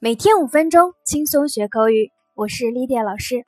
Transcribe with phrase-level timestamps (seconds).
[0.00, 2.12] 每天五分钟，轻松学口语。
[2.34, 3.44] 我是 Lidia 老师。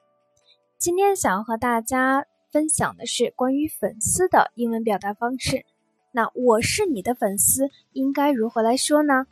[0.78, 5.64] 今天想要和大家分享的是关于粉丝的英文表达方式。
[6.10, 9.28] 那我是你的粉丝，应该如何来说呢？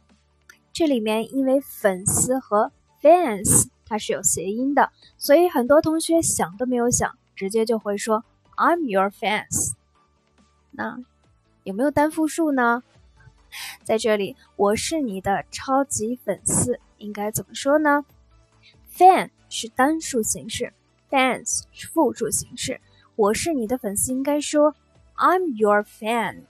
[0.72, 2.70] 这里面因为粉丝和
[3.02, 8.24] fans 它是有谐音的，所以很多同学想都没有想，直接就会说
[8.56, 9.72] I'm your fans。
[10.70, 10.96] 那
[11.64, 12.84] 有没有单复数呢？
[13.82, 16.78] 在这里，我是你的超级粉丝。
[16.98, 18.04] 应该怎么说呢
[18.94, 20.72] ？fan 是单数形式
[21.10, 22.80] ，fans 是复数形式。
[23.16, 24.74] 我是你的粉丝，应该说
[25.16, 26.42] I'm your fan。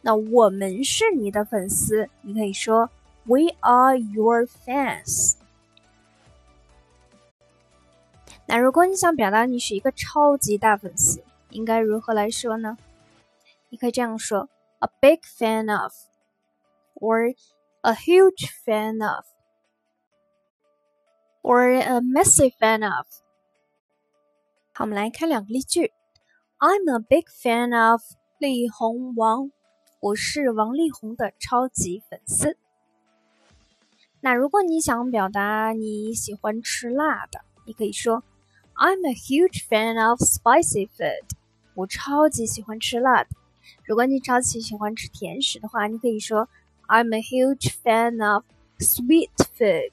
[0.00, 2.90] 那我们是你的粉丝，你可以说
[3.24, 5.34] We are your fans。
[8.46, 12.76] 那如果你想表达你是一个超级大粉丝，应该如何来说呢？
[13.68, 14.48] 你可以这样说
[14.80, 17.34] ：a big fan of，or
[17.82, 19.24] a huge fan of。
[21.41, 23.07] or a massive fan of。
[24.73, 25.91] 好，我们来看两个例句。
[26.59, 28.01] I'm a big fan of
[28.39, 29.51] 力宏王，
[29.99, 32.57] 我是王力宏的超级粉丝。
[34.21, 38.23] 那如果你想表达你喜欢吃辣的，你可以说
[38.75, 41.29] I'm a huge fan of spicy food。
[41.75, 43.29] 我超级喜欢吃辣的。
[43.85, 46.49] 如果你超级喜欢吃甜食的话，你可以说
[46.87, 48.43] I'm a huge fan of
[48.79, 49.91] sweet food。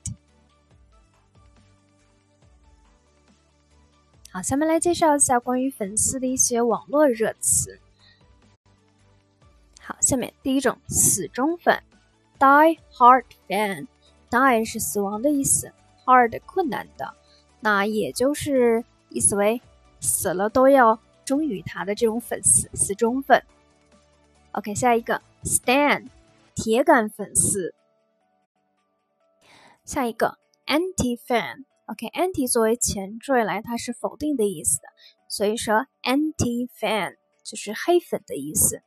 [4.32, 7.80] 好，下面来介绍一下关于粉丝的一些网络热词。
[9.82, 11.82] 好，下面第一种死忠粉
[12.38, 15.74] ，die hard fan，die 是死亡的意思
[16.06, 17.16] ，hard 困难的，
[17.60, 19.60] 那也就是意思为
[20.00, 23.44] 死了都要忠于他的这种粉丝，死忠粉。
[24.52, 26.08] OK，下一个 stan，
[26.54, 27.74] 铁杆粉丝。
[29.84, 31.66] 下一个 anti fan。
[31.90, 34.88] OK，anti 作为前缀来，它是否定的意思的，
[35.28, 38.84] 所以说 anti fan 就是黑粉的意思。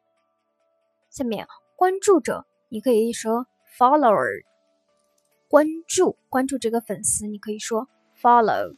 [1.10, 4.44] 下面关注者，你可以说 follower，
[5.48, 7.88] 关注关注这个粉丝，你可以说
[8.20, 8.76] follow。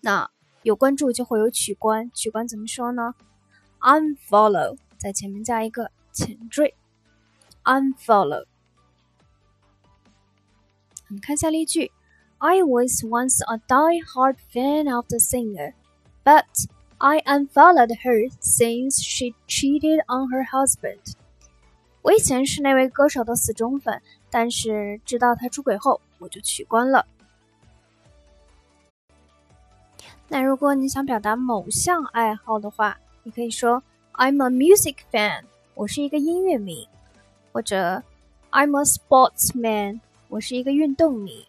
[0.00, 0.28] 那
[0.64, 3.14] 有关注就会有取关，取关怎么说呢
[3.78, 6.74] ？unfollow 在前面加一个前缀
[7.62, 8.44] ，unfollow。
[11.08, 11.92] 我们看下例句。
[12.41, 15.73] I was once a die-hard fan of the singer,
[16.23, 16.45] but
[16.99, 21.15] I unfollowed her since she cheated on her husband.
[22.03, 27.05] 我以前是那位歌手的死忠粉，但是直到他出轨后，我就取关了。
[30.27, 33.81] 那如果你想表达某项爱好的话，你可以说
[34.13, 36.87] I'm a music fan，我是一个音乐迷，
[37.51, 38.03] 或者
[38.51, 41.47] I'm a sportsman，我是一个运动迷。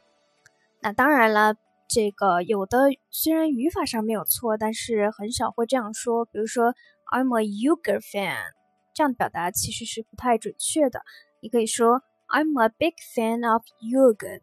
[0.83, 1.55] 那当然了，
[1.87, 2.77] 这个有的
[3.09, 6.25] 虽然语法上没有错，但是很少会这样说。
[6.25, 6.75] 比如说
[7.09, 8.51] ，I'm a yoga fan，
[8.93, 11.01] 这样表达其实是不太准确的。
[11.39, 14.41] 你可以说，I'm a big fan of yoga。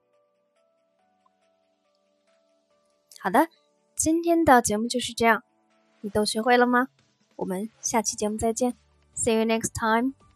[3.21, 3.49] 好的，
[3.95, 5.43] 今天的节目就是这样，
[6.01, 6.89] 你都学会了吗？
[7.37, 8.75] 我们下期节目再见
[9.15, 10.30] ，See you next time。